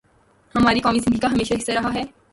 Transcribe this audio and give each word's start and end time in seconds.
ہماری 0.55 0.79
قومی 0.79 0.99
زندگی 0.99 1.19
کا 1.19 1.31
ہمیشہ 1.31 1.53
حصہ 1.53 1.71
رہا 1.71 1.93
ہے۔ 1.93 2.03